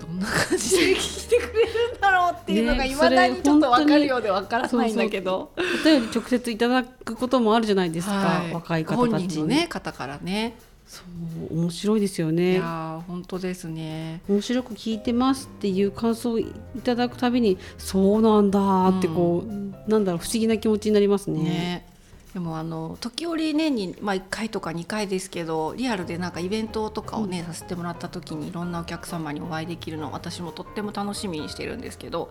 [0.00, 8.52] どんな感じで聞いてくれるんだろうっていうのがねいまだにちょっと分かるようで分からないんだけど、お便り直接いただくこともあるじゃないですか、はい。
[8.52, 9.48] 若い方たちに。
[9.48, 10.56] ね方からね
[10.92, 11.02] そ
[11.50, 14.20] う面白いですよいねやー本当ですね。
[14.28, 16.46] 面白く聞いてますっていう感想をい
[16.84, 21.42] ただくたびにそうなんだってこう、なんだろう不思議な気持ちになりますね。
[21.42, 21.91] ね
[22.34, 32.30] でもあの時折年に、まあ、1回とか2回ですけどリアルでなんかイベントとかをね、させてもらった時にいろんなお客様にお会いできるのを私もとっても楽しみにしてるんですけど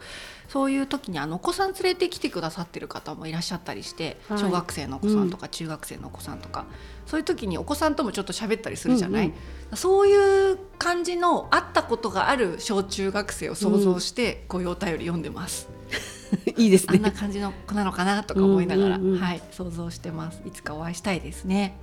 [0.50, 4.40] そういう時にあのお子さん連れてきてくださってる方もいらっしゃったりして、はい。
[4.40, 6.66] 小学生のお子さんとか中学生のお子さんとか、
[7.06, 9.34] そういう時にお子さんともちょっと喋ったりするじゃない、うん
[9.74, 15.70] そういう感じの会ったことがある小中学生を想像して、こういうお便り読んでます。
[16.58, 20.42] いいですあんなね感じの子なのかなとか思いながら、はい、想像してます。
[20.46, 21.78] いつかお会いしたいですね。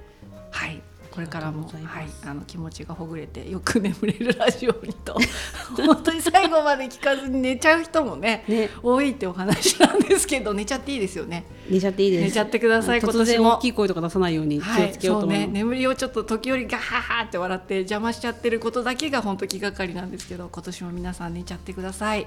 [0.51, 5.17] はい、これからも、はいあの気持ちがほぐれてよく眠れるラジオにと。
[5.77, 8.71] 本当に最後まで聞かずに寝ちゃう人もねね。
[8.83, 11.45] 多いってお話なんですけど寝ちゃっていいですよね。
[11.69, 12.25] 寝ちゃっていいです。
[12.25, 13.25] 寝ちゃってください今突年も。
[13.25, 22.27] 然大きい声とか出さないように気はい、をつけようと思います、眠りをちょっと時折ガハハって笑って邪魔しちゃってることだけが本当気がかりなんですけど今年も皆さん寝ちゃってください、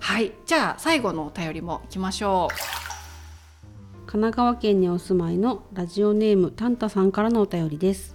[0.00, 2.48] はいじゃあ最後のお便りもいきましょ
[4.06, 8.13] 神奈川県にお住まいのラジオネームタンタさんからのお便りです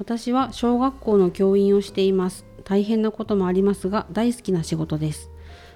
[0.00, 2.46] 私は小学校の教員をしています。
[2.64, 5.28] 大変なこともありますが大好きな仕事です。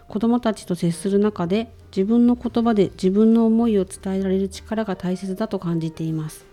[0.09, 6.47] 子どもたちと接する中で自分の言葉で自分の思いを伝えられる力が大切だと感じています。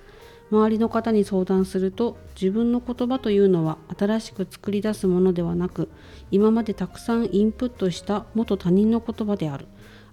[0.52, 5.88] 周りの方に相談すると自分の言葉というのは新しく作り出すものではなく
[6.30, 9.68] 今までたくさんインプットした元他人の言葉である。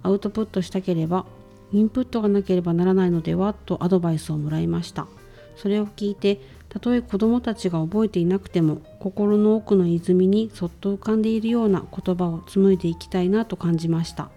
[0.05, 1.27] アウトプットしたければ
[1.73, 5.09] インプットがなければならないのではとアドバイスをもらいました。
[5.57, 14.31] それを聞いてたとえ子どもたちが覚えていなくても心の奥の泉にそっと浮かんでいるような言葉を紡いでいきたいなと感じました。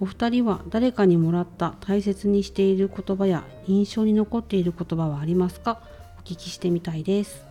[0.00, 5.80] お二人は誰かにもらった大切にしている言葉や印象に残っている言葉はありますか？
[6.18, 7.44] お聞きしてみたいです。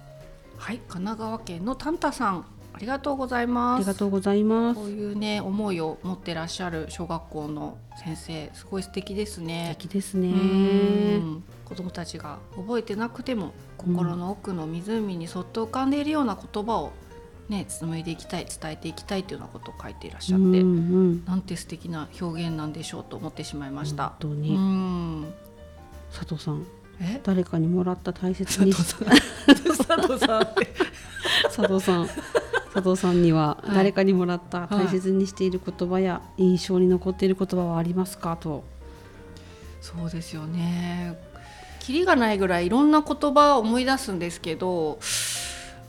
[0.57, 2.45] はい神奈川県のタンタさん。
[2.73, 3.77] ありがとうございます。
[3.77, 4.79] ありがとうございます。
[4.79, 9.75] こういうね思いを持ってらっしゃる小学校の先生すごい素敵ですね。
[9.79, 10.29] 素敵ですね。
[10.29, 11.43] うん。
[11.65, 16.91] 子供たちが覚えてなくても心の奥の湖にそっと浮かんでいるような言葉を
[17.49, 24.09] ね紡いでいきたい伝えていきたいというようなことを書いていらっしゃって、うんうんなんて素敵な表現なんでしょうと思ってしまいました。
[24.09, 24.15] 本。
[24.19, 25.33] 当うに、ん。
[26.11, 26.65] 佐藤さん。
[26.99, 27.19] え？
[27.23, 30.47] 誰かにもらった大切に佐藤さん。
[31.43, 32.07] 佐藤さん
[32.73, 33.75] 佐藤さんにははい。
[33.75, 38.35] 誰かにもらった大切にしている言葉や印象に残っている言葉はありますか？
[38.37, 38.63] と。
[39.81, 41.19] そうですよね。
[41.79, 44.99] キリがないぐらいいろんな言葉を思い出すんですけど、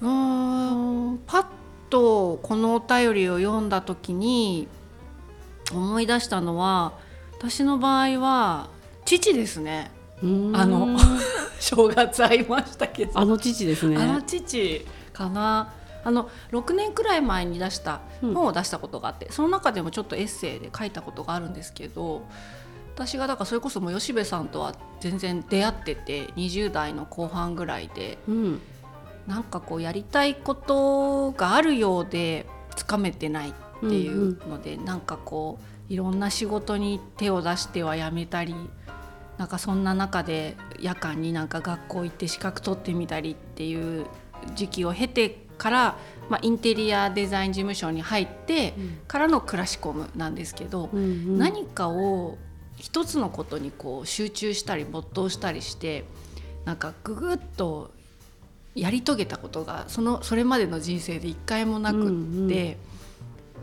[0.03, 1.47] うーんパッ
[1.89, 4.67] とこのお便りを読んだ時に
[5.73, 6.95] 思い出したのは
[7.39, 8.69] 私の場合は
[9.05, 9.91] 父ですね。
[10.21, 10.99] あの
[11.61, 13.97] 正月会いましたけど、あの父ですね。
[13.97, 15.73] あの父かな。
[16.05, 18.35] あの6年くらい前に出したうん。
[18.35, 22.27] 本を出したことがあって、その中でもちょっとエッセイで書いたことがあるんですけど
[22.95, 28.61] 私がだからそれこそもう吉部さんとは全然出会ってて20代の後半ぐらいでうん。
[29.27, 38.55] なんかこうやりたいことがあるようでつかめてないっていうので、なんかこういろんな仕事に手を出してはやめたり
[39.39, 44.07] なんかそんな中で夜間になんか学校行って資格取ってみたりっていう
[44.55, 48.75] 時期を経てから、まあ、インテリアデザイン事務所に入って
[49.07, 51.39] からのクラシコムなんですけど、うんうん。
[51.39, 52.39] 何かを
[52.77, 56.05] 一つのことにこう集中したり没頭したりして
[56.65, 57.93] なんかググッと
[58.75, 62.77] やり遂げたことがそのそれまでの人生で一回もなくって、うんうん。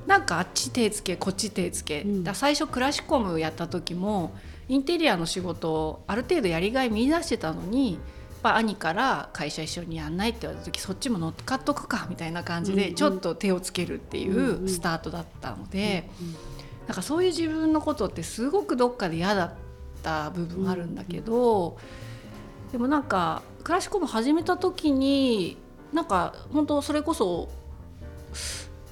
[0.07, 2.23] なんかあっち手つけこっち手つけ、うん。
[2.23, 4.33] だ最初クラシコムやった時も
[4.69, 7.99] インテリアの仕事をある程度やりがい見出してたのに
[8.41, 16.09] ぱ兄から会社一緒にやんないって言われた時そっちも乗っかっとくかみたいな感じでちょっと手をつけるっていうスタートだったので、
[16.87, 19.53] なんかそういう自分のことってすごくどっかで嫌だっ
[20.03, 21.77] た部分あるんだけど、
[22.71, 25.57] でもなんかクラシコム始めた時に
[25.93, 27.49] なんか本当それこそ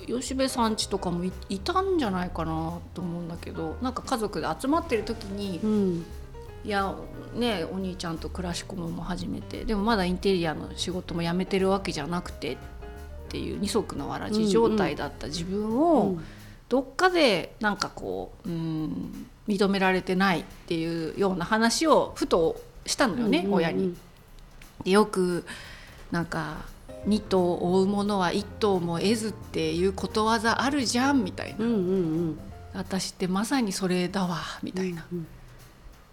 [0.06, 6.06] 吉部さんちとかもいいたんじゃないかなと思うんだけどなんか家族で集まってる時にうん
[6.66, 6.96] 「いや
[7.34, 9.66] ねお兄ちゃんとクラシコムも始めて。
[9.66, 12.58] でもまだインテリアの仕事も辞めてるわけじゃなくて」っ
[13.30, 15.28] ていう二足のわらじ状態だった。
[15.28, 16.18] 自分を、
[16.68, 23.96] どっかでなんかこううん認められてないっていうような話をふとしたのよね、親に。
[24.84, 25.46] でよく
[26.12, 26.58] なんか
[27.06, 31.92] 二頭を追うものは一頭も得ずっていうことわざあるじゃんみたいな、うんうんう
[32.32, 32.40] ん。
[32.74, 35.06] 私ってまさにそれだわみたいな。
[35.12, 35.28] うん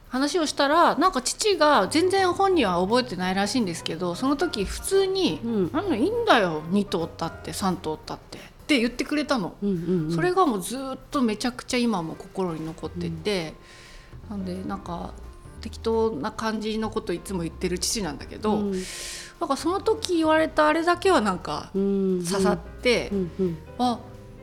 [0.08, 9.54] 話をしたらなんか父が全然本人は覚えてないらしいんですけどその時普通にうん「あのいいんだよ2頭ったって3頭ったって」って言ってくれたの。
[9.62, 10.12] うんうんうん。
[10.12, 13.54] それがもうずっとめちゃくちゃ今も心に残ってて、
[14.28, 15.14] なんでなんか
[15.60, 18.82] 適当な感じのこといつも言ってる父なんだけど、うん。
[19.38, 23.58] なんかその時言われたあれだけはなんかうん刺さって、うんうん。
[23.78, 24.00] あ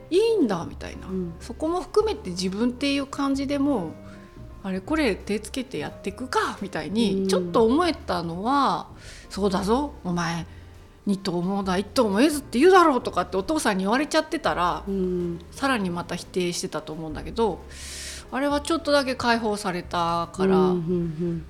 [0.09, 1.33] いいんだみたいな、うん。
[1.41, 3.91] そこも含めて自分っていう感じでもう
[4.63, 6.93] あれこれ手つけてやっていくかみたいうん。
[6.93, 8.87] にちょっと思えたのは、
[9.29, 10.45] そうだぞお前
[11.05, 15.39] 2頭もだ1頭も得ずって言うだろうとかってお父さんに言われちゃってたら、うん。
[15.51, 17.59] さらにまた否定してたと思うんだけど
[18.31, 21.45] あれはちょっとだけ解放されたから、うん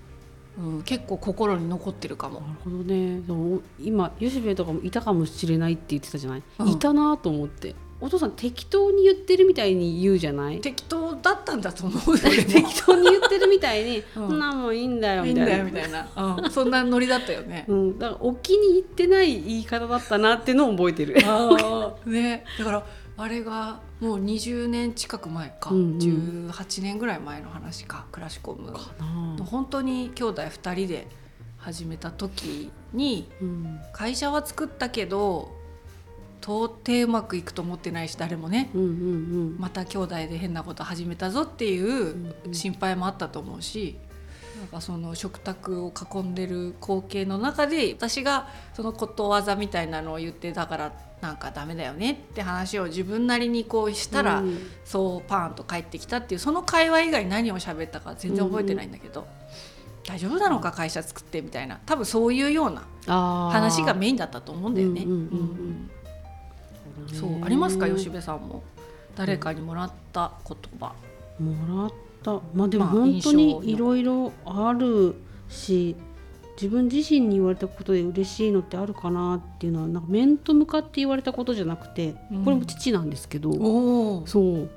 [0.86, 2.40] 結構心に残ってるかも。
[2.40, 2.46] うん。
[2.46, 3.22] なるほどね。
[3.22, 6.68] でも今吉部とかもいたかもしれないって言ってたじゃない、うん。
[6.70, 10.60] いたなと思ってお父さん適当に言ってるみたいに言うじゃない？
[10.60, 14.28] 適当だったんだと思う 適当に言ってるみたいに「うん。
[14.28, 17.64] そんなんもんいいんだよ」いいんみたいなだよみたいな、うん、そんなノリだったよね。
[17.70, 21.16] うん、だからお気に入ってない言い方だったなってのを覚えてる。
[22.06, 22.44] ね。
[22.60, 22.86] だから
[23.16, 25.98] あれがもう20年近く前か、うんうん。
[26.50, 28.06] 18年ぐらい前の話か。
[28.12, 31.08] クラシコムかな本当に兄弟2人で
[31.58, 33.80] 始めた時にうん。
[33.94, 35.63] 会社は作ったけど
[36.44, 38.70] 到底うまくいくと思ってないし誰もね。
[38.76, 43.96] うんうんまた兄弟で変なこと始めたぞっていううん心配もあったと思うし、
[44.60, 59.26] なんかその食卓を囲んでる光景の中で私がそのことわざみたいなのを言ってだからなんかダメだよねって話を自分なりにこうしたら、うんそうパーンと帰ってきたっていうその会話以外何を喋ったか全然覚えてないんだけど、
[60.06, 62.84] 大丈夫なのか会社作ってみたいな多分そういうような
[63.50, 65.04] 話がメインだったと思うんだよね。
[65.04, 65.22] うんうんうん。
[65.22, 65.90] うんうん
[67.12, 67.90] そうありますか？
[67.90, 68.64] 吉部さんも。
[69.16, 70.94] 誰かにもらった言葉。
[71.40, 72.40] もらった。
[72.54, 75.16] まあでもまあ本当ににいろいろある
[75.50, 75.96] し
[76.56, 82.44] 自分自身に言われたことで嬉しいのってあるかなっていうのはなんか面と向かって言われたことじゃなくてうん。
[82.46, 84.28] これも父なんですけど、おお。
[84.28, 84.70] そう。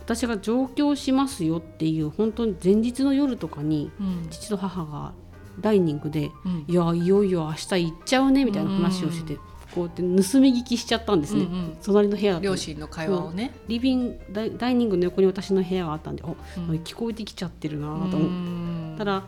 [0.00, 4.26] 私が上京しますよっていう本当に前日の夜とかにうん。
[4.30, 5.12] 父と母が
[5.60, 11.76] ダイニングでうん「いやいよいよ明日行っちゃうね」みたいな話をしてて、こうやって盗み聞きしちゃったんですね、うんうん。
[11.84, 13.54] 隣の部屋両親の会話をね。
[13.68, 16.70] リビングダイダイニングの横に私の部屋があったんで、おうん。
[16.78, 18.94] 聞こえてきちゃってるなと思って、うん。
[18.96, 19.24] ただ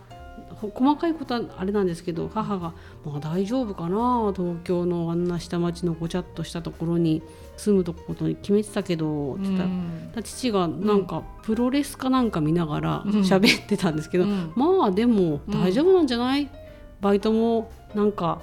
[0.55, 2.73] ほ細かいことはあれなんですけど母が
[3.05, 4.33] 「まあ、大丈夫かな？
[4.35, 7.23] 東京のあんな下町のごちゃっとしたところに
[7.59, 9.69] 住むとことに決めてたけど」って言ったら。
[9.69, 10.13] うん。
[10.13, 13.11] だ父がなんかプロレスかなんか見ながらうん。
[13.21, 15.63] 喋ってたんですけど、うんまあでもうん。
[15.63, 16.49] 大丈夫なんじゃない、
[17.03, 18.41] バイトもなんか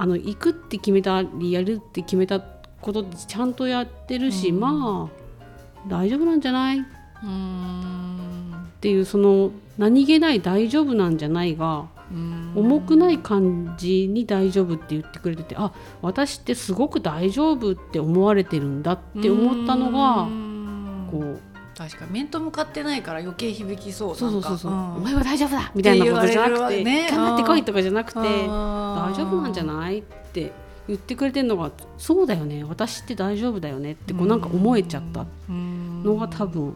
[0.00, 2.40] あの行くって決めたりやるって決めた
[2.80, 4.60] ことってちゃんとやってるし、うん。
[4.60, 6.78] まあ大丈夫なんじゃない？
[6.78, 6.82] っ
[7.24, 8.68] うん。
[8.80, 12.52] ていうその何気ない大丈夫なんじゃないがうん。
[12.54, 21.08] 重くない感じに大丈夫って言ってくれててあ私ってすごく大丈夫って思われてるんだって思ったのがうん。
[21.10, 21.40] こう
[21.78, 24.16] 確かに面と向かってないから余計響きそう。
[24.16, 24.96] そうそうそうそう、なんか。
[24.96, 25.70] お前は大丈夫だ。
[25.76, 28.18] みたいなことじゃなくて、ね頑張ってこいとかじゃなくて。
[28.18, 30.00] 大大丈夫なんじゃない？
[30.00, 30.52] って
[30.88, 32.64] 言ってくれてるのがそうだよね。
[32.64, 35.24] 私って大丈夫だよねってこうなんか思えちゃった。
[35.48, 36.74] のが多分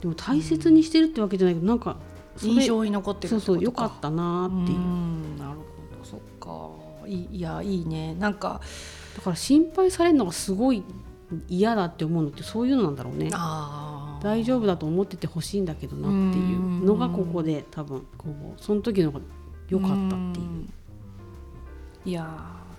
[0.00, 1.98] でも大切にしてるってわけじゃないけどなんか
[2.40, 4.78] 印象に残ってるそうそうよかったなっていう。
[4.78, 5.36] うん。
[5.38, 5.64] なるほ
[5.98, 6.04] ど。
[6.04, 7.06] そっか。
[7.06, 8.14] いいいやいいね。
[8.14, 8.62] なんか
[9.16, 10.82] だから心配されるのがすごい
[11.48, 13.28] 嫌だって思うのってそういうのなんだろうね。
[13.32, 13.89] あー
[14.22, 19.20] 大丈夫だと思っててほしいんだけどなっていうのがここで多分こうその時のが
[19.68, 20.46] 良かったっていう。
[20.46, 20.72] ん。
[22.04, 22.22] いや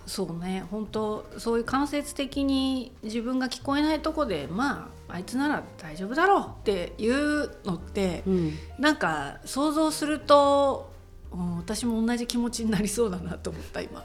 [0.06, 0.64] ーそうね。
[0.70, 8.52] 本当そういう間接的に自分が聞こえないとこでまああいつなら大丈夫だろうっていうのって、うん。
[8.78, 10.92] なんか想像すると、
[11.32, 14.04] うん、私も同じ気持ちになりそうだなと思った今。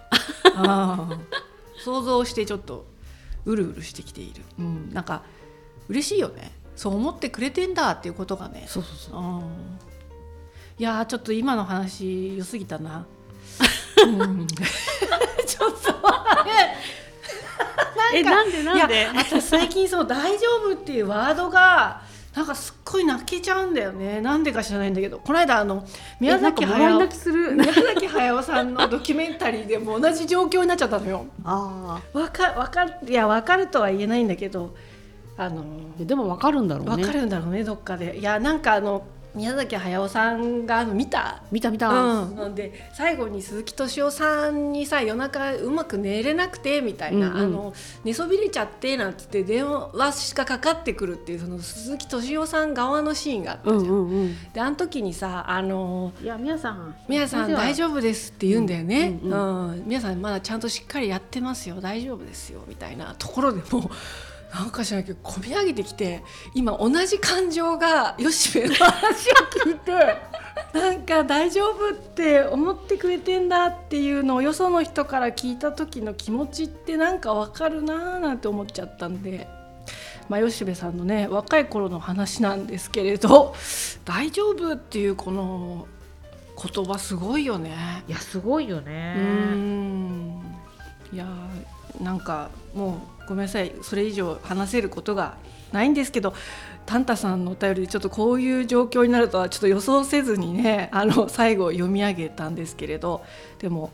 [1.84, 2.86] 想像してちょっと
[3.46, 5.24] うるうるしてきている、うん、なんか
[5.88, 8.64] 嬉しいよねそう思ってくれてんだっていうことがね。
[8.68, 9.20] そうそうそう。
[9.20, 9.40] うん。
[10.80, 13.06] いやーちょっと今の話良すぎたな、
[14.06, 15.98] うん、 ちょっと
[18.14, 18.96] えなんでなんで？
[18.96, 22.02] いや私最近そう「大丈夫」っていうワードが
[22.36, 24.22] なんかすっごい泣けちゃうんだよね。
[24.22, 25.18] なんでか知らないんだけど。
[25.18, 25.84] この間あの
[26.20, 27.00] 宮崎駿。
[27.00, 27.54] 泣きする？
[27.54, 31.26] 宮崎駿さんのドキュメンタリーでも同じ状況になっちゃったのよ。
[31.44, 34.76] あわかわかるいやわかるとは言えないんだけど
[35.38, 35.62] あの
[36.00, 38.18] あでもわかるんだろうわねかるんだろうねどっかで。
[38.18, 41.44] いやなんかあの宮崎駿さんがあの見た。
[41.52, 47.40] 見た見た、うん、なんで最後に鈴木敏夫さんにさ夜中うまく寝れなくてみたいな、うんうん。
[47.42, 47.74] あの
[48.04, 53.82] 寝そびれちゃってなんつって電話がかかってくるっていうその鈴木敏夫さん側のシーンがあったじゃん。
[53.82, 54.54] うんうんうん。
[54.54, 56.96] であの時にさあのいや皆さん。
[57.08, 59.20] 宮さん大丈夫ですって言うんだよね。
[59.22, 61.80] うんうん皆さんまだちゃんとしっかりやってますよ。
[61.80, 62.62] 大丈夫ですよ。
[62.68, 63.90] みたいなところでもう
[64.54, 66.24] なんかしらんけど込み上げてきて
[66.54, 69.34] 今同じ感情が吉部の話を
[69.66, 69.92] 聞いて
[70.74, 79.48] なんか大丈夫って思ってくれてんだっていうのをよその人から聞いた時の気持ちってなんかわかるなーなんて思っちゃったんで。
[80.30, 83.56] まあ、吉部さんのね若い頃の話なんですけれど
[84.04, 85.88] 「大丈夫」っていうこの
[86.62, 88.04] 言葉すごいよね。
[88.08, 90.42] いやすごいようねん
[91.14, 93.72] いやーなんかもうごめんなさい。
[93.82, 95.36] それ以上話せることが
[95.72, 96.34] ないんですけど
[96.86, 103.24] タンタさんのお便りでちょっとこういう状況になるとはちょっと予想せずにねあの最後読み上げたんですけれど
[103.60, 103.92] でも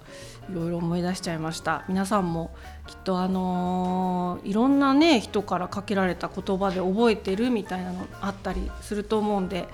[0.51, 1.85] いろいろ思い出しちゃいました。
[1.87, 2.53] 皆さんも
[2.85, 9.67] きっとあのーいろんなね人からかけられた言葉で覚えてるみたいなのあったりすると思うんで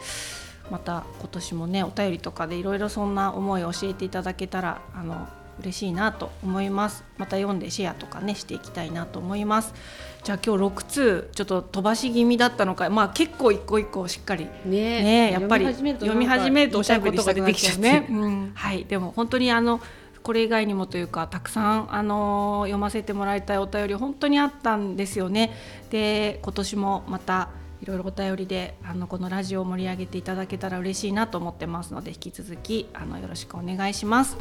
[0.72, 5.28] また今年もねお便りとかでいろいろそんな思いを教えていただけたらあの
[5.62, 7.04] 嬉しいなと思います。
[7.18, 9.74] また読んでシェアとかねしていきたいなと思います。
[10.24, 18.08] じゃあ今日6通ちょっと飛ばし気味だったのかまあ結構一個一個しっかりねねやっぱり読み始めるとおしゃべりしたくなっちゃうね。
[18.10, 18.52] うん。
[18.54, 18.86] はい。
[18.86, 19.80] でも本当にあの
[20.24, 25.54] これ以外にもというかたくさんあの読ませてもらいたいお便り本当にあったんですよね。
[25.90, 27.50] で今年もまた
[27.82, 34.38] いろいろお便りであのこのラジオを盛り上げていただけたら嬉しいなと思ってますので引き続きあのよろしくお願いします。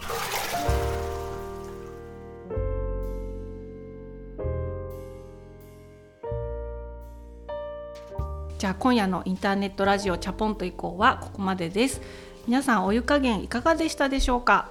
[8.59, 12.01] じゃあ今夜のインターネットラジオチャポンと以降はここまでです。
[12.49, 14.68] 皆さんお湯加減いかがでしたでしょうか？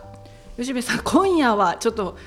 [0.58, 2.18] 吉部さん今夜はちょっと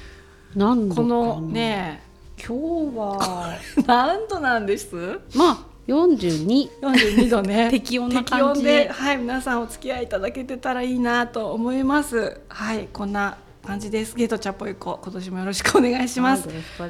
[0.55, 2.03] このなね
[2.39, 5.21] 今日は 何度なんです？
[5.35, 7.69] まあ42 42度ね。
[7.73, 8.61] 適温な適感じ。
[8.61, 12.41] 温で、はい、皆さんお付き合いいただけてたらいいなと思います。
[12.49, 13.37] はいこんな
[13.67, 14.15] 感じです。
[14.17, 16.49] ゲートチャポイコ今年もよろしくお願いします、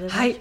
[0.08, 0.40] はい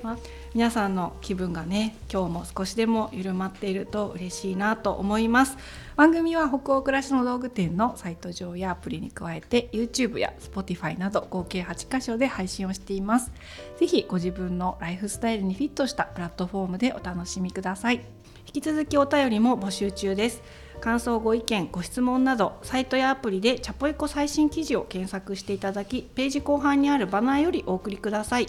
[0.55, 5.57] 皆さんの気分がね今日も少しでも緩まっていると嬉しいなと思います。
[5.95, 13.31] 番組は北欧暮らしの道具店のサイト上やアプリに加えて YouTube や Spotify など合計8箇所で配信をしています。
[13.77, 18.01] ぜひご自分のライフスタイルにフィットしたプラットフォームでお楽しみください
[18.49, 20.41] 引き続きお便りも募集中です。
[20.81, 28.47] 感想ご意見ご質問などサイトやアプリでチャポイコ最新記事を検索していただきページ後半にあるバナーよりお送りください。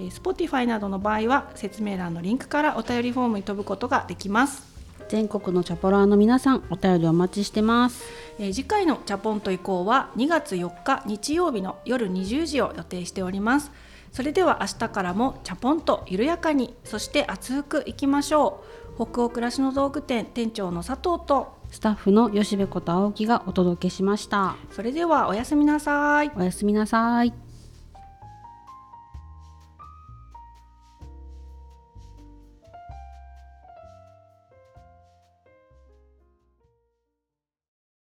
[0.00, 4.62] えー Spotify などの場合は説明欄のリンクからお便りフォームに飛ぶことができます、
[5.10, 8.04] 全国のチャポラーの皆さんお便りお待ちしてます。
[8.38, 13.70] えー次回のチャポンと移行は2月4日日曜日の夜20時を予定しております。
[14.12, 24.56] それでは明日からもチャポンと緩やかにそして熱くいきましょう北欧暮らしの道具店店長の佐藤とスタッフの吉部こと青木がお届けしました。
[24.70, 26.30] それではおやすみなさい。
[26.36, 27.45] おやすみなさい